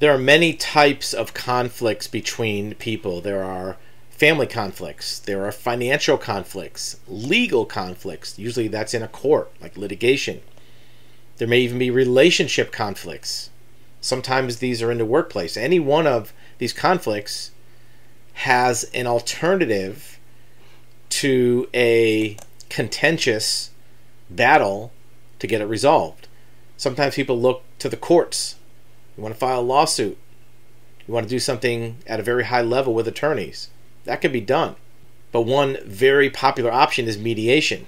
There 0.00 0.14
are 0.14 0.18
many 0.18 0.54
types 0.54 1.12
of 1.12 1.34
conflicts 1.34 2.06
between 2.06 2.74
people. 2.76 3.20
There 3.20 3.44
are 3.44 3.76
family 4.08 4.46
conflicts, 4.46 5.18
there 5.18 5.44
are 5.44 5.52
financial 5.52 6.16
conflicts, 6.16 6.98
legal 7.06 7.66
conflicts. 7.66 8.38
Usually 8.38 8.66
that's 8.66 8.94
in 8.94 9.02
a 9.02 9.08
court, 9.08 9.52
like 9.60 9.76
litigation. 9.76 10.40
There 11.36 11.46
may 11.46 11.60
even 11.60 11.78
be 11.78 11.90
relationship 11.90 12.72
conflicts. 12.72 13.50
Sometimes 14.00 14.56
these 14.56 14.80
are 14.80 14.90
in 14.90 14.96
the 14.96 15.04
workplace. 15.04 15.58
Any 15.58 15.78
one 15.78 16.06
of 16.06 16.32
these 16.56 16.72
conflicts 16.72 17.50
has 18.32 18.84
an 18.94 19.06
alternative 19.06 20.18
to 21.10 21.68
a 21.74 22.38
contentious 22.70 23.70
battle 24.30 24.92
to 25.40 25.46
get 25.46 25.60
it 25.60 25.66
resolved. 25.66 26.26
Sometimes 26.78 27.16
people 27.16 27.38
look 27.38 27.64
to 27.80 27.90
the 27.90 27.98
courts 27.98 28.54
you 29.20 29.24
want 29.24 29.34
to 29.34 29.38
file 29.38 29.60
a 29.60 29.62
lawsuit. 29.62 30.16
You 31.06 31.12
want 31.12 31.26
to 31.26 31.30
do 31.30 31.38
something 31.38 31.98
at 32.06 32.18
a 32.18 32.22
very 32.22 32.44
high 32.44 32.62
level 32.62 32.94
with 32.94 33.06
attorneys. 33.06 33.68
That 34.04 34.22
can 34.22 34.32
be 34.32 34.40
done. 34.40 34.76
But 35.30 35.42
one 35.42 35.76
very 35.84 36.30
popular 36.30 36.72
option 36.72 37.06
is 37.06 37.18
mediation. 37.18 37.86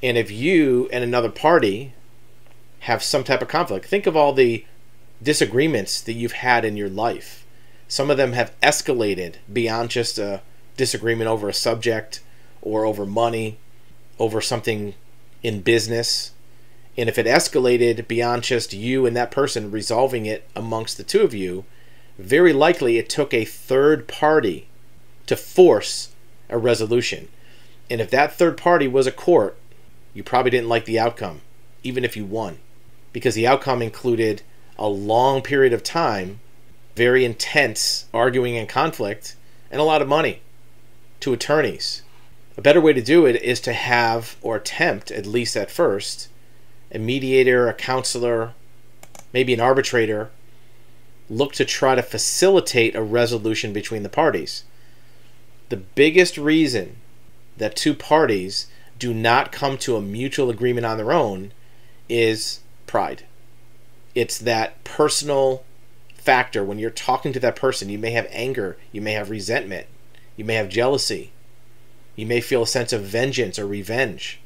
And 0.00 0.16
if 0.16 0.30
you 0.30 0.88
and 0.92 1.02
another 1.02 1.28
party 1.28 1.92
have 2.80 3.02
some 3.02 3.24
type 3.24 3.42
of 3.42 3.48
conflict, 3.48 3.86
think 3.86 4.06
of 4.06 4.16
all 4.16 4.32
the 4.32 4.64
disagreements 5.20 6.00
that 6.02 6.12
you've 6.12 6.30
had 6.30 6.64
in 6.64 6.76
your 6.76 6.88
life. 6.88 7.44
Some 7.88 8.08
of 8.08 8.16
them 8.16 8.34
have 8.34 8.54
escalated 8.62 9.38
beyond 9.52 9.90
just 9.90 10.20
a 10.20 10.42
disagreement 10.76 11.28
over 11.28 11.48
a 11.48 11.52
subject 11.52 12.20
or 12.62 12.84
over 12.84 13.04
money, 13.04 13.58
over 14.20 14.40
something 14.40 14.94
in 15.42 15.62
business. 15.62 16.30
And 16.98 17.08
if 17.08 17.16
it 17.16 17.26
escalated 17.26 18.08
beyond 18.08 18.42
just 18.42 18.72
you 18.72 19.06
and 19.06 19.16
that 19.16 19.30
person 19.30 19.70
resolving 19.70 20.26
it 20.26 20.50
amongst 20.56 20.96
the 20.96 21.04
two 21.04 21.20
of 21.20 21.32
you, 21.32 21.64
very 22.18 22.52
likely 22.52 22.98
it 22.98 23.08
took 23.08 23.32
a 23.32 23.44
third 23.44 24.08
party 24.08 24.66
to 25.28 25.36
force 25.36 26.10
a 26.48 26.58
resolution. 26.58 27.28
And 27.88 28.00
if 28.00 28.10
that 28.10 28.32
third 28.32 28.56
party 28.56 28.88
was 28.88 29.06
a 29.06 29.12
court, 29.12 29.56
you 30.12 30.24
probably 30.24 30.50
didn't 30.50 30.68
like 30.68 30.86
the 30.86 30.98
outcome, 30.98 31.42
even 31.84 32.04
if 32.04 32.16
you 32.16 32.24
won, 32.24 32.58
because 33.12 33.36
the 33.36 33.46
outcome 33.46 33.80
included 33.80 34.42
a 34.76 34.88
long 34.88 35.40
period 35.40 35.72
of 35.72 35.84
time, 35.84 36.40
very 36.96 37.24
intense 37.24 38.06
arguing 38.12 38.56
and 38.56 38.68
conflict, 38.68 39.36
and 39.70 39.80
a 39.80 39.84
lot 39.84 40.02
of 40.02 40.08
money 40.08 40.42
to 41.20 41.32
attorneys. 41.32 42.02
A 42.56 42.60
better 42.60 42.80
way 42.80 42.92
to 42.92 43.00
do 43.00 43.24
it 43.24 43.40
is 43.40 43.60
to 43.60 43.72
have, 43.72 44.34
or 44.42 44.56
attempt, 44.56 45.12
at 45.12 45.26
least 45.26 45.56
at 45.56 45.70
first, 45.70 46.28
a 46.92 46.98
mediator, 46.98 47.68
a 47.68 47.74
counselor, 47.74 48.54
maybe 49.32 49.54
an 49.54 49.60
arbitrator 49.60 50.30
look 51.30 51.52
to 51.52 51.64
try 51.64 51.94
to 51.94 52.02
facilitate 52.02 52.94
a 52.94 53.02
resolution 53.02 53.72
between 53.72 54.02
the 54.02 54.08
parties. 54.08 54.64
The 55.68 55.76
biggest 55.76 56.38
reason 56.38 56.96
that 57.56 57.76
two 57.76 57.94
parties 57.94 58.68
do 58.98 59.12
not 59.12 59.52
come 59.52 59.76
to 59.78 59.96
a 59.96 60.00
mutual 60.00 60.50
agreement 60.50 60.86
on 60.86 60.96
their 60.96 61.12
own 61.12 61.52
is 62.08 62.60
pride. 62.86 63.24
It's 64.14 64.38
that 64.38 64.82
personal 64.84 65.64
factor. 66.14 66.64
When 66.64 66.78
you're 66.78 66.90
talking 66.90 67.32
to 67.34 67.40
that 67.40 67.56
person, 67.56 67.90
you 67.90 67.98
may 67.98 68.12
have 68.12 68.26
anger, 68.30 68.78
you 68.90 69.00
may 69.00 69.12
have 69.12 69.30
resentment, 69.30 69.86
you 70.36 70.44
may 70.44 70.54
have 70.54 70.68
jealousy, 70.68 71.32
you 72.16 72.26
may 72.26 72.40
feel 72.40 72.62
a 72.62 72.66
sense 72.66 72.92
of 72.92 73.02
vengeance 73.02 73.58
or 73.58 73.66
revenge 73.66 74.40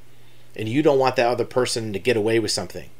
and 0.54 0.68
you 0.68 0.82
don't 0.82 0.98
want 0.98 1.16
that 1.16 1.28
other 1.28 1.44
person 1.44 1.92
to 1.92 1.98
get 1.98 2.16
away 2.16 2.38
with 2.38 2.50
something. 2.50 2.90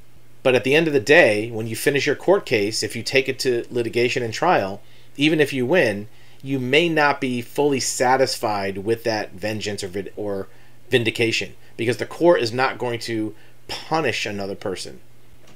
But 0.43 0.55
at 0.55 0.65
the 0.65 0.75
end 0.75 0.87
of 0.87 0.93
the 0.93 1.01
day, 1.01 1.51
when 1.51 1.67
you 1.67 1.77
finish 1.77 2.07
your 2.07 2.17
court 2.17 2.47
case, 2.47 2.83
if 2.83 2.97
you 2.97 3.03
take 3.03 3.29
it 3.29 3.39
to 3.41 3.65
litigation 3.71 4.23
and 4.23 4.33
trial, 4.33 4.83
even 5.17 5.41
if 5.41 5.53
you 5.53 5.67
win, 5.67 6.09
you 6.43 6.59
may 6.59 6.89
not 6.89 7.21
be 7.21 7.41
fully 7.41 7.79
satisfied 7.79 8.79
with 8.79 9.05
that 9.05 9.33
vengeance 9.33 9.85
or, 9.85 9.89
vid- 9.89 10.13
or 10.17 10.49
vindication 10.91 11.55
because 11.77 11.99
the 11.99 12.07
court 12.07 12.41
is 12.41 12.53
not 12.53 12.79
going 12.79 12.99
to 12.99 13.35
punish 13.69 14.27
another 14.27 14.57
person. 14.57 15.01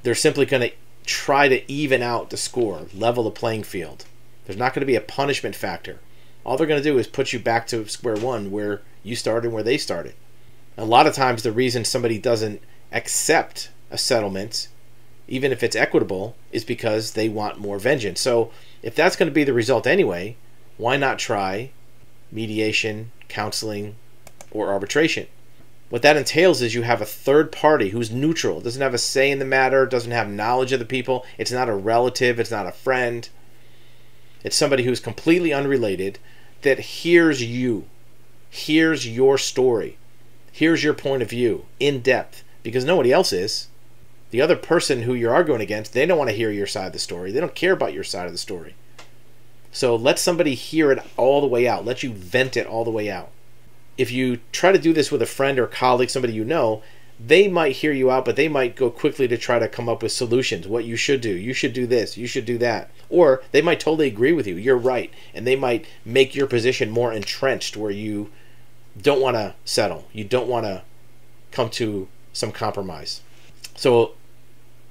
They're 0.02 0.14
simply 0.14 0.46
going 0.46 0.70
to 0.70 0.76
try 1.04 1.48
to 1.48 1.70
even 1.70 2.02
out 2.02 2.30
the 2.30 2.36
score, 2.36 2.86
level 2.94 3.24
the 3.24 3.30
playing 3.30 3.64
field. 3.64 4.04
There's 4.44 4.58
not 4.58 4.72
going 4.72 4.82
to 4.82 4.86
be 4.86 4.94
a 4.94 5.00
punishment 5.00 5.56
factor. 5.56 5.98
All 6.44 6.56
they're 6.56 6.66
going 6.66 6.82
to 6.82 6.88
do 6.88 6.98
is 6.98 7.08
put 7.08 7.32
you 7.32 7.40
back 7.40 7.66
to 7.68 7.88
square 7.88 8.16
one 8.16 8.52
where 8.52 8.82
you 9.02 9.16
started 9.16 9.46
and 9.46 9.54
where 9.54 9.64
they 9.64 9.78
started 9.78 10.14
a 10.76 10.84
lot 10.84 11.06
of 11.06 11.14
times 11.14 11.42
the 11.42 11.52
reason 11.52 11.84
somebody 11.84 12.18
doesn't 12.18 12.60
accept 12.92 13.70
a 13.90 13.98
settlement 13.98 14.68
even 15.28 15.50
if 15.50 15.62
it's 15.62 15.74
equitable 15.74 16.36
is 16.52 16.64
because 16.64 17.12
they 17.12 17.28
want 17.28 17.58
more 17.58 17.78
vengeance. 17.78 18.20
So 18.20 18.52
if 18.82 18.94
that's 18.94 19.16
going 19.16 19.28
to 19.28 19.34
be 19.34 19.44
the 19.44 19.52
result 19.52 19.86
anyway 19.86 20.36
why 20.76 20.96
not 20.96 21.18
try 21.18 21.70
mediation 22.30 23.10
counseling 23.28 23.96
or 24.50 24.68
arbitration? 24.68 25.26
What 25.88 26.02
that 26.02 26.16
entails 26.16 26.60
is 26.60 26.74
you 26.74 26.82
have 26.82 27.00
a 27.00 27.06
third 27.06 27.52
party 27.52 27.90
who's 27.90 28.10
neutral 28.10 28.60
doesn't 28.60 28.82
have 28.82 28.94
a 28.94 28.98
say 28.98 29.30
in 29.30 29.38
the 29.38 29.44
matter 29.44 29.86
doesn't 29.86 30.10
have 30.10 30.28
knowledge 30.28 30.72
of 30.72 30.80
the 30.80 30.84
people 30.84 31.24
it's 31.38 31.52
not 31.52 31.68
a 31.68 31.74
relative 31.74 32.38
it's 32.38 32.50
not 32.50 32.66
a 32.66 32.72
friend. 32.72 33.28
It's 34.44 34.56
somebody 34.56 34.84
who's 34.84 35.00
completely 35.00 35.52
unrelated 35.52 36.18
that 36.62 36.78
hears 36.78 37.42
you 37.42 37.86
hears 38.50 39.08
your 39.08 39.38
story 39.38 39.96
hears 40.56 40.82
your 40.82 40.94
point 40.94 41.20
of 41.20 41.28
view 41.28 41.66
in 41.78 42.00
depth 42.00 42.42
because 42.62 42.82
nobody 42.82 43.12
else 43.12 43.30
is. 43.30 43.68
The 44.30 44.40
other 44.40 44.56
person 44.56 45.02
who 45.02 45.12
you're 45.12 45.34
arguing 45.34 45.60
against, 45.60 45.92
they 45.92 46.06
don't 46.06 46.16
want 46.16 46.30
to 46.30 46.36
hear 46.36 46.50
your 46.50 46.66
side 46.66 46.86
of 46.86 46.92
the 46.94 46.98
story. 46.98 47.30
They 47.30 47.40
don't 47.40 47.54
care 47.54 47.74
about 47.74 47.92
your 47.92 48.04
side 48.04 48.24
of 48.24 48.32
the 48.32 48.38
story. 48.38 48.74
So 49.70 49.94
let 49.94 50.18
somebody 50.18 50.54
hear 50.54 50.90
it 50.90 51.04
all 51.18 51.42
the 51.42 51.46
way 51.46 51.68
out. 51.68 51.84
Let 51.84 52.02
you 52.02 52.10
vent 52.10 52.56
it 52.56 52.66
all 52.66 52.86
the 52.86 52.90
way 52.90 53.10
out. 53.10 53.28
If 53.98 54.10
you 54.10 54.38
try 54.50 54.72
to 54.72 54.78
do 54.78 54.94
this 54.94 55.12
with 55.12 55.20
a 55.20 55.26
friend 55.26 55.58
or 55.58 55.66
colleague, 55.66 56.08
somebody 56.08 56.32
you 56.32 56.44
know, 56.44 56.82
they 57.20 57.48
might 57.48 57.76
hear 57.76 57.92
you 57.92 58.10
out, 58.10 58.24
but 58.24 58.36
they 58.36 58.48
might 58.48 58.76
go 58.76 58.88
quickly 58.88 59.28
to 59.28 59.36
try 59.36 59.58
to 59.58 59.68
come 59.68 59.90
up 59.90 60.02
with 60.02 60.12
solutions. 60.12 60.66
What 60.66 60.86
you 60.86 60.96
should 60.96 61.20
do. 61.20 61.36
You 61.36 61.52
should 61.52 61.74
do 61.74 61.86
this. 61.86 62.16
You 62.16 62.26
should 62.26 62.46
do 62.46 62.56
that. 62.58 62.90
Or 63.10 63.42
they 63.52 63.60
might 63.60 63.80
totally 63.80 64.06
agree 64.06 64.32
with 64.32 64.46
you. 64.46 64.56
You're 64.56 64.78
right. 64.78 65.12
And 65.34 65.46
they 65.46 65.56
might 65.56 65.84
make 66.02 66.34
your 66.34 66.46
position 66.46 66.88
more 66.88 67.12
entrenched 67.12 67.76
where 67.76 67.90
you 67.90 68.30
don't 69.02 69.20
want 69.20 69.36
to 69.36 69.54
settle. 69.64 70.06
You 70.12 70.24
don't 70.24 70.48
want 70.48 70.64
to 70.66 70.82
come 71.52 71.70
to 71.70 72.08
some 72.32 72.52
compromise. 72.52 73.22
So, 73.74 74.12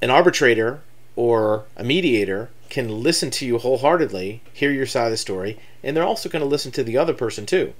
an 0.01 0.09
arbitrator 0.09 0.81
or 1.15 1.65
a 1.75 1.83
mediator 1.83 2.49
can 2.69 3.03
listen 3.03 3.31
to 3.31 3.45
you 3.45 3.57
wholeheartedly, 3.57 4.41
hear 4.53 4.71
your 4.71 4.85
side 4.85 5.05
of 5.05 5.11
the 5.11 5.17
story, 5.17 5.59
and 5.83 5.95
they're 5.95 6.03
also 6.03 6.29
going 6.29 6.41
to 6.41 6.47
listen 6.47 6.71
to 6.73 6.83
the 6.83 6.97
other 6.97 7.13
person 7.13 7.45
too. 7.45 7.73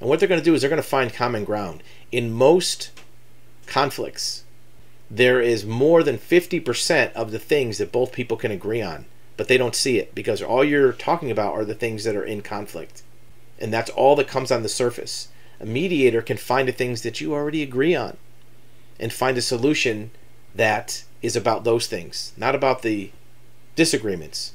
And 0.00 0.08
what 0.08 0.20
they're 0.20 0.28
going 0.28 0.40
to 0.40 0.44
do 0.44 0.54
is 0.54 0.60
they're 0.60 0.70
going 0.70 0.82
to 0.82 0.88
find 0.88 1.12
common 1.12 1.44
ground. 1.44 1.82
In 2.12 2.32
most 2.32 2.90
conflicts, 3.66 4.44
there 5.10 5.40
is 5.40 5.64
more 5.64 6.02
than 6.02 6.18
50% 6.18 7.12
of 7.12 7.30
the 7.30 7.38
things 7.38 7.78
that 7.78 7.92
both 7.92 8.12
people 8.12 8.36
can 8.36 8.50
agree 8.50 8.82
on, 8.82 9.06
but 9.36 9.48
they 9.48 9.56
don't 9.56 9.74
see 9.74 9.98
it 9.98 10.14
because 10.14 10.42
all 10.42 10.64
you're 10.64 10.92
talking 10.92 11.30
about 11.30 11.54
are 11.54 11.64
the 11.64 11.74
things 11.74 12.04
that 12.04 12.16
are 12.16 12.24
in 12.24 12.42
conflict. 12.42 13.02
And 13.58 13.72
that's 13.72 13.90
all 13.90 14.16
that 14.16 14.28
comes 14.28 14.50
on 14.50 14.62
the 14.62 14.68
surface. 14.68 15.28
A 15.60 15.66
mediator 15.66 16.20
can 16.20 16.36
find 16.36 16.66
the 16.66 16.72
things 16.72 17.02
that 17.02 17.20
you 17.20 17.32
already 17.32 17.62
agree 17.62 17.94
on 17.94 18.16
and 18.98 19.12
find 19.12 19.36
a 19.38 19.42
solution 19.42 20.10
that 20.54 21.04
is 21.22 21.36
about 21.36 21.64
those 21.64 21.86
things, 21.86 22.32
not 22.36 22.54
about 22.54 22.82
the 22.82 23.10
disagreements. 23.76 24.54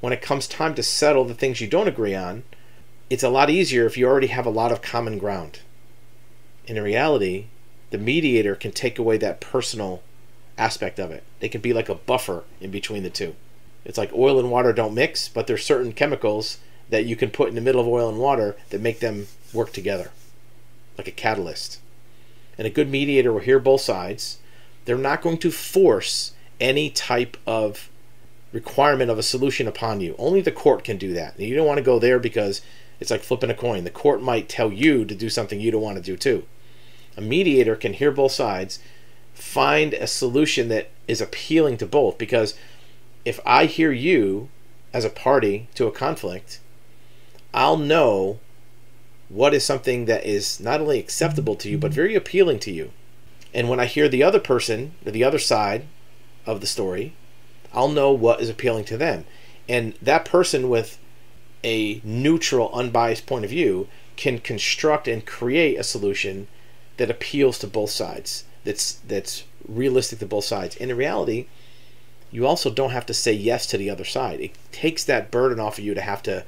When 0.00 0.12
it 0.12 0.22
comes 0.22 0.46
time 0.46 0.74
to 0.74 0.82
settle 0.82 1.24
the 1.24 1.34
things 1.34 1.60
you 1.60 1.66
don't 1.66 1.88
agree 1.88 2.14
on, 2.14 2.44
it's 3.08 3.22
a 3.22 3.28
lot 3.28 3.50
easier 3.50 3.86
if 3.86 3.96
you 3.96 4.06
already 4.06 4.28
have 4.28 4.46
a 4.46 4.50
lot 4.50 4.72
of 4.72 4.82
common 4.82 5.18
ground. 5.18 5.60
in 6.66 6.80
reality, 6.80 7.46
the 7.90 7.98
mediator 7.98 8.54
can 8.54 8.70
take 8.70 8.98
away 8.98 9.16
that 9.16 9.40
personal 9.40 10.00
aspect 10.56 11.00
of 11.00 11.10
it. 11.10 11.24
They 11.40 11.48
can 11.48 11.60
be 11.60 11.72
like 11.72 11.88
a 11.88 11.96
buffer 11.96 12.44
in 12.60 12.70
between 12.70 13.02
the 13.02 13.10
two. 13.10 13.34
It's 13.84 13.98
like 13.98 14.12
oil 14.14 14.38
and 14.38 14.50
water 14.50 14.72
don't 14.72 14.94
mix, 14.94 15.28
but 15.28 15.48
there's 15.48 15.64
certain 15.64 15.92
chemicals 15.92 16.58
that 16.88 17.06
you 17.06 17.16
can 17.16 17.30
put 17.30 17.48
in 17.48 17.56
the 17.56 17.60
middle 17.60 17.80
of 17.80 17.88
oil 17.88 18.08
and 18.08 18.18
water 18.18 18.56
that 18.68 18.80
make 18.80 19.00
them 19.00 19.26
work 19.52 19.72
together 19.72 20.12
like 21.00 21.08
a 21.08 21.12
catalyst. 21.12 21.80
And 22.58 22.66
a 22.66 22.70
good 22.70 22.90
mediator 22.90 23.32
will 23.32 23.40
hear 23.40 23.58
both 23.58 23.80
sides. 23.80 24.38
They're 24.84 24.98
not 24.98 25.22
going 25.22 25.38
to 25.38 25.50
force 25.50 26.32
any 26.60 26.90
type 26.90 27.38
of 27.46 27.88
requirement 28.52 29.10
of 29.10 29.18
a 29.18 29.22
solution 29.22 29.66
upon 29.66 30.02
you. 30.02 30.14
Only 30.18 30.42
the 30.42 30.52
court 30.52 30.84
can 30.84 30.98
do 30.98 31.14
that. 31.14 31.36
And 31.36 31.46
you 31.46 31.54
don't 31.54 31.66
want 31.66 31.78
to 31.78 31.82
go 31.84 31.98
there 31.98 32.18
because 32.18 32.60
it's 32.98 33.10
like 33.10 33.22
flipping 33.22 33.50
a 33.50 33.54
coin. 33.54 33.84
The 33.84 33.90
court 33.90 34.20
might 34.20 34.48
tell 34.48 34.70
you 34.70 35.06
to 35.06 35.14
do 35.14 35.30
something 35.30 35.58
you 35.58 35.70
don't 35.70 35.80
want 35.80 35.96
to 35.96 36.02
do 36.02 36.18
too. 36.18 36.44
A 37.16 37.22
mediator 37.22 37.76
can 37.76 37.94
hear 37.94 38.10
both 38.10 38.32
sides, 38.32 38.78
find 39.32 39.94
a 39.94 40.06
solution 40.06 40.68
that 40.68 40.90
is 41.08 41.22
appealing 41.22 41.78
to 41.78 41.86
both 41.86 42.18
because 42.18 42.54
if 43.24 43.40
I 43.46 43.64
hear 43.64 43.90
you 43.90 44.48
as 44.92 45.06
a 45.06 45.10
party 45.10 45.68
to 45.76 45.86
a 45.86 45.92
conflict, 45.92 46.60
I'll 47.54 47.78
know 47.78 48.38
what 49.30 49.54
is 49.54 49.64
something 49.64 50.04
that 50.04 50.26
is 50.26 50.60
not 50.60 50.80
only 50.80 50.98
acceptable 50.98 51.54
to 51.54 51.70
you 51.70 51.78
but 51.78 51.92
very 51.92 52.14
appealing 52.14 52.58
to 52.58 52.70
you. 52.70 52.90
And 53.54 53.68
when 53.68 53.80
I 53.80 53.86
hear 53.86 54.08
the 54.08 54.22
other 54.22 54.40
person, 54.40 54.92
the 55.02 55.24
other 55.24 55.38
side 55.38 55.86
of 56.46 56.60
the 56.60 56.66
story, 56.66 57.14
I'll 57.72 57.88
know 57.88 58.10
what 58.10 58.40
is 58.40 58.48
appealing 58.48 58.84
to 58.86 58.96
them. 58.96 59.24
And 59.68 59.94
that 60.02 60.24
person 60.24 60.68
with 60.68 60.98
a 61.62 62.00
neutral, 62.02 62.70
unbiased 62.74 63.26
point 63.26 63.44
of 63.44 63.50
view 63.50 63.88
can 64.16 64.38
construct 64.38 65.06
and 65.06 65.24
create 65.24 65.78
a 65.78 65.84
solution 65.84 66.48
that 66.96 67.10
appeals 67.10 67.58
to 67.60 67.66
both 67.66 67.90
sides. 67.90 68.44
That's 68.64 68.94
that's 69.06 69.44
realistic 69.66 70.18
to 70.18 70.26
both 70.26 70.44
sides. 70.44 70.76
And 70.76 70.90
in 70.90 70.96
reality, 70.96 71.46
you 72.30 72.46
also 72.46 72.70
don't 72.70 72.90
have 72.90 73.06
to 73.06 73.14
say 73.14 73.32
yes 73.32 73.66
to 73.66 73.78
the 73.78 73.90
other 73.90 74.04
side. 74.04 74.40
It 74.40 74.52
takes 74.72 75.04
that 75.04 75.30
burden 75.30 75.60
off 75.60 75.78
of 75.78 75.84
you 75.84 75.94
to 75.94 76.00
have 76.00 76.22
to 76.24 76.44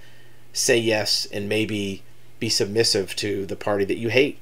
say 0.53 0.77
yes 0.77 1.27
and 1.33 1.49
maybe 1.49 2.03
be 2.43 2.49
submissive 2.49 3.15
to 3.15 3.47
the 3.47 3.55
party 3.55 3.85
that 3.85 3.99
you 3.99 4.09
hate. 4.09 4.37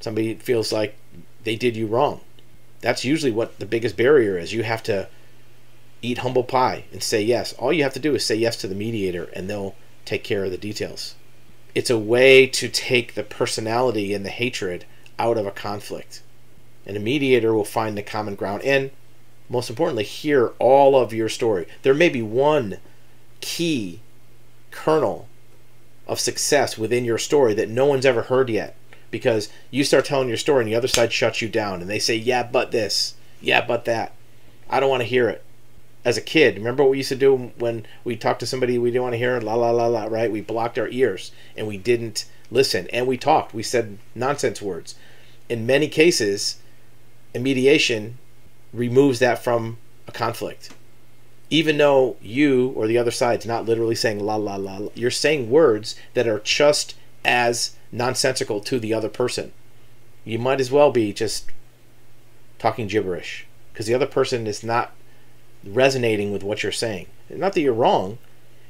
Somebody 0.00 0.34
feels 0.36 0.72
like 0.72 0.96
they 1.44 1.56
did 1.56 1.76
you 1.76 1.86
wrong. 1.86 2.22
That's 2.80 3.04
usually 3.04 3.32
what 3.32 3.58
the 3.58 3.66
biggest 3.66 3.98
barrier 3.98 4.38
is. 4.38 4.54
You 4.54 4.62
have 4.62 4.82
to 4.84 5.08
eat 6.00 6.18
humble 6.18 6.42
pie 6.42 6.84
and 6.90 7.02
say 7.02 7.20
yes. 7.20 7.52
All 7.52 7.70
you 7.70 7.82
have 7.82 7.92
to 7.92 8.00
do 8.00 8.14
is 8.14 8.24
say 8.24 8.34
yes 8.34 8.56
to 8.56 8.66
the 8.66 8.74
mediator 8.74 9.24
and 9.34 9.50
they'll 9.50 9.74
take 10.06 10.24
care 10.24 10.46
of 10.46 10.52
the 10.52 10.56
details. 10.56 11.16
It's 11.74 11.90
a 11.90 11.98
way 11.98 12.46
to 12.46 12.70
take 12.70 13.12
the 13.12 13.22
personality 13.22 14.14
and 14.14 14.24
the 14.24 14.30
hatred 14.30 14.86
out 15.18 15.36
of 15.36 15.46
a 15.46 15.50
conflict. 15.50 16.22
And 16.86 16.96
a 16.96 17.00
mediator 17.00 17.52
will 17.52 17.66
find 17.66 17.94
the 17.94 18.02
common 18.02 18.36
ground 18.36 18.62
and, 18.62 18.90
most 19.50 19.68
importantly, 19.68 20.04
hear 20.04 20.54
all 20.58 20.98
of 20.98 21.12
your 21.12 21.28
story. 21.28 21.66
There 21.82 21.92
may 21.92 22.08
be 22.08 22.22
one 22.22 22.78
key 23.42 24.00
kernel 24.70 25.28
of 26.06 26.20
success 26.20 26.76
within 26.76 27.04
your 27.04 27.18
story 27.18 27.54
that 27.54 27.68
no 27.68 27.86
one's 27.86 28.06
ever 28.06 28.22
heard 28.22 28.50
yet 28.50 28.76
because 29.10 29.48
you 29.70 29.84
start 29.84 30.04
telling 30.04 30.28
your 30.28 30.36
story 30.36 30.62
and 30.62 30.70
the 30.70 30.76
other 30.76 30.88
side 30.88 31.12
shuts 31.12 31.40
you 31.40 31.48
down 31.48 31.80
and 31.80 31.88
they 31.88 31.98
say, 31.98 32.14
yeah, 32.14 32.42
but 32.42 32.70
this, 32.70 33.14
yeah, 33.40 33.64
but 33.64 33.84
that. 33.84 34.12
I 34.68 34.80
don't 34.80 34.90
want 34.90 35.02
to 35.02 35.08
hear 35.08 35.28
it 35.28 35.44
as 36.04 36.18
a 36.18 36.22
kid, 36.22 36.56
remember 36.56 36.82
what 36.82 36.90
we 36.90 36.98
used 36.98 37.08
to 37.08 37.16
do 37.16 37.52
when 37.58 37.86
we 38.04 38.14
talked 38.14 38.40
to 38.40 38.46
somebody 38.46 38.78
we 38.78 38.90
didn't 38.90 39.02
want 39.02 39.14
to 39.14 39.18
hear? 39.18 39.40
La 39.40 39.54
la 39.54 39.70
la 39.70 39.86
la, 39.86 40.04
right? 40.04 40.30
We 40.30 40.42
blocked 40.42 40.78
our 40.78 40.88
ears 40.88 41.32
and 41.56 41.66
we 41.66 41.78
didn't 41.78 42.26
listen 42.50 42.88
and 42.92 43.06
we 43.06 43.16
talked. 43.16 43.54
We 43.54 43.62
said 43.62 43.98
nonsense 44.14 44.60
words. 44.60 44.96
In 45.48 45.66
many 45.66 45.88
cases, 45.88 46.58
a 47.34 47.38
mediation 47.38 48.18
removes 48.72 49.18
that 49.20 49.42
from 49.42 49.78
a 50.06 50.12
conflict. 50.12 50.70
Even 51.50 51.78
though 51.78 52.16
you 52.20 52.70
or 52.70 52.86
the 52.86 52.98
other 52.98 53.10
side's 53.10 53.46
not 53.46 53.66
literally 53.66 53.94
saying 53.94 54.20
la 54.20 54.36
la 54.36 54.56
la, 54.56 54.78
la 54.78 54.88
you're 54.94 55.10
saying 55.10 55.50
words 55.50 55.94
that 56.14 56.26
are 56.26 56.40
just 56.40 56.94
as 57.24 57.76
nonsensical 57.92 58.60
to 58.60 58.78
the 58.78 58.92
other 58.92 59.08
person. 59.08 59.52
You 60.24 60.38
might 60.38 60.60
as 60.60 60.70
well 60.70 60.90
be 60.90 61.12
just 61.12 61.46
talking 62.58 62.86
gibberish 62.86 63.46
because 63.72 63.86
the 63.86 63.94
other 63.94 64.06
person 64.06 64.46
is 64.46 64.64
not 64.64 64.92
resonating 65.64 66.32
with 66.32 66.42
what 66.42 66.62
you're 66.62 66.72
saying. 66.72 67.06
Not 67.30 67.52
that 67.54 67.60
you're 67.60 67.72
wrong, 67.72 68.18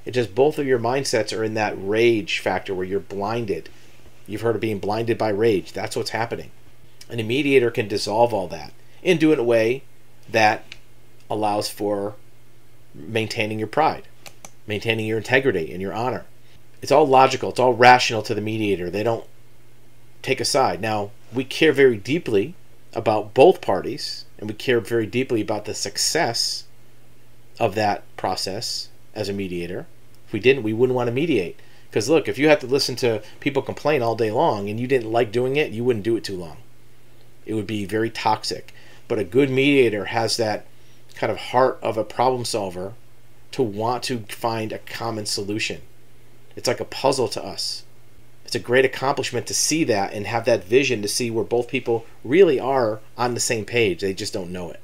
it's 0.04 0.14
just 0.14 0.34
both 0.34 0.58
of 0.58 0.66
your 0.66 0.78
mindsets 0.78 1.36
are 1.36 1.44
in 1.44 1.54
that 1.54 1.74
rage 1.76 2.38
factor 2.38 2.74
where 2.74 2.86
you're 2.86 3.00
blinded. 3.00 3.68
You've 4.26 4.42
heard 4.42 4.54
of 4.54 4.60
being 4.60 4.78
blinded 4.78 5.18
by 5.18 5.30
rage. 5.30 5.72
That's 5.72 5.96
what's 5.96 6.10
happening. 6.10 6.50
And 7.08 7.20
a 7.20 7.24
mediator 7.24 7.70
can 7.70 7.88
dissolve 7.88 8.32
all 8.32 8.48
that 8.48 8.72
and 9.02 9.18
do 9.18 9.30
it 9.30 9.34
in 9.34 9.40
a 9.40 9.44
way 9.44 9.82
that 10.30 10.64
allows 11.30 11.68
for 11.68 12.16
maintaining 12.94 13.58
your 13.58 13.68
pride, 13.68 14.04
maintaining 14.66 15.06
your 15.06 15.18
integrity 15.18 15.72
and 15.72 15.82
your 15.82 15.92
honor. 15.92 16.24
It's 16.80 16.92
all 16.92 17.06
logical, 17.06 17.50
it's 17.50 17.60
all 17.60 17.74
rational 17.74 18.22
to 18.22 18.34
the 18.34 18.40
mediator. 18.40 18.90
They 18.90 19.02
don't 19.02 19.26
take 20.22 20.40
a 20.40 20.44
side. 20.44 20.80
Now, 20.80 21.10
we 21.32 21.44
care 21.44 21.72
very 21.72 21.96
deeply 21.96 22.54
about 22.92 23.34
both 23.34 23.60
parties 23.60 24.24
and 24.38 24.48
we 24.48 24.54
care 24.54 24.80
very 24.80 25.06
deeply 25.06 25.40
about 25.40 25.64
the 25.64 25.74
success 25.74 26.64
of 27.58 27.74
that 27.74 28.04
process 28.16 28.88
as 29.14 29.28
a 29.28 29.32
mediator. 29.32 29.86
If 30.26 30.32
we 30.32 30.40
didn't, 30.40 30.62
we 30.62 30.72
wouldn't 30.72 30.96
want 30.96 31.08
to 31.08 31.12
mediate. 31.12 31.58
Because 31.88 32.08
look, 32.08 32.28
if 32.28 32.38
you 32.38 32.48
had 32.48 32.60
to 32.60 32.66
listen 32.66 32.96
to 32.96 33.22
people 33.40 33.62
complain 33.62 34.02
all 34.02 34.16
day 34.16 34.30
long 34.30 34.68
and 34.68 34.80
you 34.80 34.86
didn't 34.86 35.12
like 35.12 35.30
doing 35.30 35.56
it, 35.56 35.70
you 35.70 35.84
wouldn't 35.84 36.04
do 36.04 36.16
it 36.16 36.24
too 36.24 36.36
long. 36.36 36.56
It 37.46 37.54
would 37.54 37.66
be 37.66 37.84
very 37.84 38.10
toxic. 38.10 38.74
But 39.06 39.18
a 39.18 39.24
good 39.24 39.50
mediator 39.50 40.06
has 40.06 40.36
that 40.38 40.66
kind 41.14 41.30
of 41.30 41.38
heart 41.38 41.78
of 41.82 41.96
a 41.96 42.04
problem 42.04 42.44
solver 42.44 42.94
to 43.52 43.62
want 43.62 44.02
to 44.04 44.20
find 44.28 44.72
a 44.72 44.78
common 44.78 45.26
solution. 45.26 45.80
It's 46.56 46.68
like 46.68 46.80
a 46.80 46.84
puzzle 46.84 47.28
to 47.28 47.44
us. 47.44 47.84
It's 48.44 48.54
a 48.54 48.58
great 48.60 48.84
accomplishment 48.84 49.46
to 49.46 49.54
see 49.54 49.84
that 49.84 50.12
and 50.12 50.26
have 50.26 50.44
that 50.44 50.64
vision 50.64 51.02
to 51.02 51.08
see 51.08 51.30
where 51.30 51.44
both 51.44 51.68
people 51.68 52.04
really 52.22 52.60
are 52.60 53.00
on 53.16 53.34
the 53.34 53.40
same 53.40 53.64
page. 53.64 54.00
They 54.00 54.14
just 54.14 54.32
don't 54.32 54.52
know 54.52 54.70
it. 54.70 54.80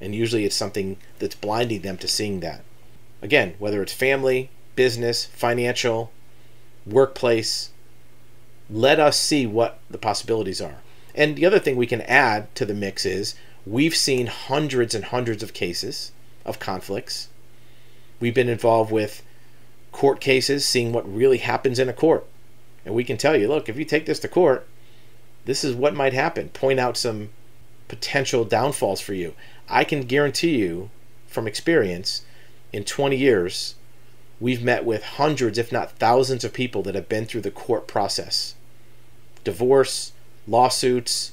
And 0.00 0.14
usually 0.14 0.44
it's 0.44 0.56
something 0.56 0.98
that's 1.18 1.34
blinding 1.34 1.82
them 1.82 1.96
to 1.98 2.08
seeing 2.08 2.40
that. 2.40 2.62
Again, 3.22 3.54
whether 3.58 3.82
it's 3.82 3.92
family, 3.92 4.50
business, 4.76 5.24
financial, 5.24 6.12
workplace, 6.86 7.70
let 8.68 9.00
us 9.00 9.18
see 9.18 9.46
what 9.46 9.78
the 9.90 9.98
possibilities 9.98 10.60
are. 10.60 10.78
And 11.14 11.34
the 11.34 11.46
other 11.46 11.58
thing 11.58 11.76
we 11.76 11.86
can 11.86 12.02
add 12.02 12.54
to 12.56 12.66
the 12.66 12.74
mix 12.74 13.06
is 13.06 13.34
we've 13.66 13.96
seen 13.96 14.26
hundreds 14.28 14.94
and 14.94 15.06
hundreds 15.06 15.42
of 15.42 15.52
cases 15.52 16.12
of 16.44 16.58
conflicts. 16.58 17.28
We've 18.20 18.34
been 18.34 18.48
involved 18.48 18.92
with 18.92 19.22
court 19.92 20.20
cases, 20.20 20.66
seeing 20.66 20.92
what 20.92 21.12
really 21.12 21.38
happens 21.38 21.78
in 21.78 21.88
a 21.88 21.92
court. 21.92 22.26
And 22.84 22.94
we 22.94 23.04
can 23.04 23.16
tell 23.16 23.36
you, 23.36 23.48
look, 23.48 23.68
if 23.68 23.76
you 23.76 23.84
take 23.84 24.06
this 24.06 24.20
to 24.20 24.28
court, 24.28 24.66
this 25.44 25.64
is 25.64 25.74
what 25.74 25.94
might 25.94 26.12
happen. 26.12 26.50
Point 26.50 26.78
out 26.78 26.96
some 26.96 27.30
potential 27.88 28.44
downfalls 28.44 29.00
for 29.00 29.14
you. 29.14 29.34
I 29.68 29.84
can 29.84 30.02
guarantee 30.02 30.56
you 30.56 30.90
from 31.26 31.46
experience 31.46 32.22
in 32.72 32.84
20 32.84 33.16
years, 33.16 33.74
we've 34.40 34.62
met 34.62 34.84
with 34.84 35.02
hundreds, 35.02 35.58
if 35.58 35.72
not 35.72 35.92
thousands, 35.92 36.44
of 36.44 36.52
people 36.52 36.82
that 36.82 36.94
have 36.94 37.08
been 37.08 37.26
through 37.26 37.40
the 37.40 37.50
court 37.50 37.86
process 37.86 38.54
divorce, 39.44 40.12
lawsuits, 40.48 41.32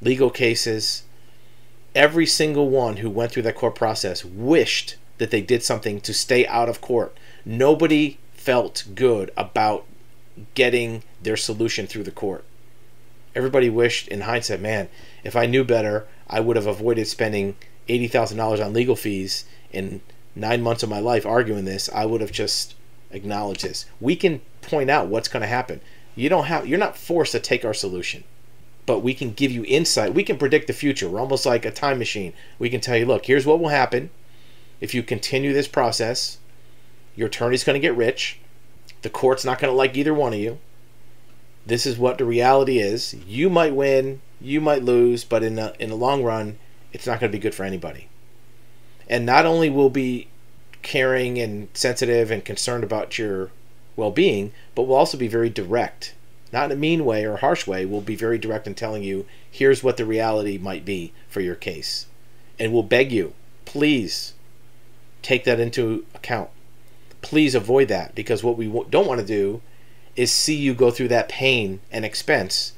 legal 0.00 0.30
cases. 0.30 1.02
Every 1.94 2.26
single 2.26 2.68
one 2.68 2.98
who 2.98 3.10
went 3.10 3.32
through 3.32 3.42
that 3.44 3.56
court 3.56 3.74
process 3.74 4.24
wished 4.24 4.96
that 5.18 5.30
they 5.30 5.40
did 5.40 5.62
something 5.62 6.00
to 6.02 6.14
stay 6.14 6.46
out 6.46 6.68
of 6.68 6.80
court. 6.80 7.16
Nobody 7.44 8.18
felt 8.32 8.84
good 8.94 9.30
about 9.36 9.84
getting 10.54 11.02
their 11.22 11.36
solution 11.36 11.86
through 11.86 12.04
the 12.04 12.10
court. 12.10 12.44
Everybody 13.34 13.68
wished, 13.68 14.08
in 14.08 14.22
hindsight, 14.22 14.60
man, 14.60 14.88
if 15.24 15.36
I 15.36 15.46
knew 15.46 15.64
better, 15.64 16.06
I 16.28 16.40
would 16.40 16.56
have 16.56 16.66
avoided 16.66 17.06
spending 17.06 17.56
$80,000 17.88 18.64
on 18.64 18.72
legal 18.72 18.96
fees 18.96 19.44
in 19.72 20.00
nine 20.34 20.62
months 20.62 20.82
of 20.82 20.88
my 20.88 21.00
life 21.00 21.26
arguing 21.26 21.64
this. 21.64 21.88
I 21.94 22.06
would 22.06 22.20
have 22.20 22.32
just 22.32 22.74
acknowledged 23.10 23.62
this. 23.62 23.86
We 24.00 24.16
can 24.16 24.40
point 24.62 24.90
out 24.90 25.08
what's 25.08 25.28
going 25.28 25.42
to 25.42 25.46
happen. 25.46 25.80
You 26.14 26.28
don't 26.28 26.44
have, 26.44 26.66
you're 26.66 26.78
not 26.78 26.96
forced 26.96 27.32
to 27.32 27.40
take 27.40 27.64
our 27.64 27.74
solution, 27.74 28.24
but 28.88 29.00
we 29.00 29.12
can 29.12 29.32
give 29.32 29.52
you 29.52 29.66
insight. 29.66 30.14
We 30.14 30.24
can 30.24 30.38
predict 30.38 30.66
the 30.66 30.72
future. 30.72 31.10
We're 31.10 31.20
almost 31.20 31.44
like 31.44 31.66
a 31.66 31.70
time 31.70 31.98
machine. 31.98 32.32
We 32.58 32.70
can 32.70 32.80
tell 32.80 32.96
you, 32.96 33.04
look, 33.04 33.26
here's 33.26 33.44
what 33.44 33.60
will 33.60 33.68
happen 33.68 34.08
if 34.80 34.94
you 34.94 35.02
continue 35.02 35.52
this 35.52 35.68
process. 35.68 36.38
Your 37.14 37.28
attorney's 37.28 37.64
going 37.64 37.74
to 37.74 37.86
get 37.86 37.94
rich. 37.94 38.40
The 39.02 39.10
court's 39.10 39.44
not 39.44 39.58
going 39.58 39.70
to 39.70 39.76
like 39.76 39.94
either 39.94 40.14
one 40.14 40.32
of 40.32 40.38
you. 40.40 40.58
This 41.66 41.84
is 41.84 41.98
what 41.98 42.16
the 42.16 42.24
reality 42.24 42.78
is. 42.78 43.12
You 43.26 43.50
might 43.50 43.74
win, 43.74 44.22
you 44.40 44.58
might 44.58 44.82
lose, 44.82 45.22
but 45.22 45.42
in 45.42 45.56
the 45.56 45.74
in 45.78 45.90
the 45.90 45.94
long 45.94 46.24
run, 46.24 46.56
it's 46.94 47.06
not 47.06 47.20
going 47.20 47.30
to 47.30 47.36
be 47.36 47.42
good 47.42 47.54
for 47.54 47.64
anybody. 47.64 48.08
And 49.06 49.26
not 49.26 49.44
only 49.44 49.68
will 49.68 49.90
be 49.90 50.28
caring 50.80 51.38
and 51.38 51.68
sensitive 51.74 52.30
and 52.30 52.42
concerned 52.42 52.84
about 52.84 53.18
your 53.18 53.50
well-being, 53.96 54.52
but 54.74 54.84
we'll 54.84 54.96
also 54.96 55.18
be 55.18 55.28
very 55.28 55.50
direct. 55.50 56.14
Not 56.52 56.66
in 56.66 56.72
a 56.72 56.80
mean 56.80 57.04
way 57.04 57.24
or 57.24 57.36
harsh 57.36 57.66
way, 57.66 57.84
will 57.84 58.00
be 58.00 58.16
very 58.16 58.38
direct 58.38 58.66
in 58.66 58.74
telling 58.74 59.02
you, 59.02 59.26
here's 59.50 59.82
what 59.82 59.96
the 59.96 60.06
reality 60.06 60.56
might 60.56 60.84
be 60.84 61.12
for 61.28 61.40
your 61.40 61.54
case. 61.54 62.06
And 62.58 62.72
will 62.72 62.82
beg 62.82 63.12
you, 63.12 63.34
please 63.64 64.34
take 65.22 65.44
that 65.44 65.60
into 65.60 66.06
account. 66.14 66.50
Please 67.20 67.54
avoid 67.54 67.88
that 67.88 68.14
because 68.14 68.42
what 68.42 68.56
we 68.56 68.66
don't 68.88 69.06
want 69.06 69.20
to 69.20 69.26
do 69.26 69.60
is 70.16 70.32
see 70.32 70.54
you 70.54 70.74
go 70.74 70.90
through 70.90 71.08
that 71.08 71.28
pain 71.28 71.80
and 71.92 72.04
expense 72.04 72.72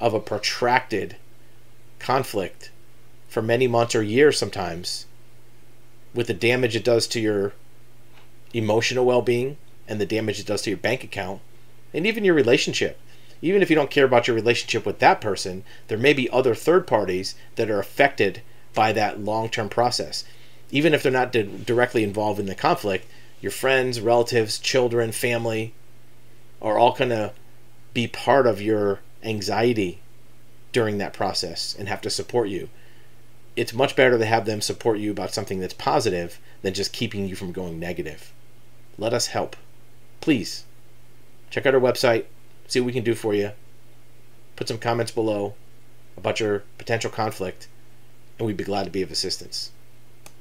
of 0.00 0.14
a 0.14 0.20
protracted 0.20 1.16
conflict 1.98 2.70
for 3.28 3.42
many 3.42 3.68
months 3.68 3.94
or 3.94 4.02
years 4.02 4.38
sometimes 4.38 5.06
with 6.14 6.26
the 6.26 6.34
damage 6.34 6.74
it 6.74 6.82
does 6.82 7.06
to 7.06 7.20
your 7.20 7.52
emotional 8.52 9.04
well-being 9.04 9.56
and 9.86 10.00
the 10.00 10.06
damage 10.06 10.40
it 10.40 10.46
does 10.46 10.62
to 10.62 10.70
your 10.70 10.76
bank 10.78 11.04
account 11.04 11.40
and 11.92 12.06
even 12.06 12.24
your 12.24 12.34
relationship 12.34 12.98
even 13.42 13.62
if 13.62 13.70
you 13.70 13.76
don't 13.76 13.90
care 13.90 14.04
about 14.04 14.26
your 14.26 14.36
relationship 14.36 14.84
with 14.84 14.98
that 14.98 15.20
person 15.20 15.64
there 15.88 15.98
may 15.98 16.12
be 16.12 16.30
other 16.30 16.54
third 16.54 16.86
parties 16.86 17.34
that 17.56 17.70
are 17.70 17.80
affected 17.80 18.42
by 18.74 18.92
that 18.92 19.20
long-term 19.20 19.68
process 19.68 20.24
even 20.70 20.94
if 20.94 21.02
they're 21.02 21.12
not 21.12 21.32
di- 21.32 21.42
directly 21.64 22.04
involved 22.04 22.38
in 22.38 22.46
the 22.46 22.54
conflict 22.54 23.06
your 23.40 23.52
friends 23.52 24.00
relatives 24.00 24.58
children 24.58 25.12
family 25.12 25.72
are 26.60 26.78
all 26.78 26.92
going 26.92 27.10
to 27.10 27.32
be 27.94 28.06
part 28.06 28.46
of 28.46 28.60
your 28.60 29.00
anxiety 29.22 30.00
during 30.72 30.98
that 30.98 31.12
process 31.12 31.74
and 31.78 31.88
have 31.88 32.00
to 32.00 32.10
support 32.10 32.48
you. 32.48 32.68
It's 33.56 33.74
much 33.74 33.96
better 33.96 34.16
to 34.16 34.24
have 34.24 34.46
them 34.46 34.60
support 34.60 34.98
you 34.98 35.10
about 35.10 35.34
something 35.34 35.60
that's 35.60 35.74
positive 35.74 36.38
than 36.62 36.74
just 36.74 36.92
keeping 36.92 37.28
you 37.28 37.34
from 37.34 37.52
going 37.52 37.78
negative. 37.78 38.32
let 38.98 39.14
us 39.14 39.28
help. 39.28 39.56
Please 40.20 40.64
check 41.48 41.64
out 41.64 41.74
our 41.74 41.80
website, 41.80 42.26
see 42.70 42.80
what 42.80 42.86
we 42.86 42.92
can 42.92 43.04
do 43.04 43.14
for 43.14 43.34
you. 43.34 43.52
Put 44.56 44.68
some 44.68 44.78
comments 44.78 45.12
below 45.12 45.54
about 46.16 46.40
your 46.40 46.64
potential 46.78 47.10
conflict, 47.10 47.66
and 48.38 48.46
we'd 48.46 48.56
be 48.56 48.64
glad 48.64 48.84
to 48.84 48.90
be 48.90 49.02
of 49.02 49.10
assistance. 49.10 49.72